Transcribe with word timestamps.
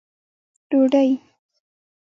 ډوډۍ 0.69 1.09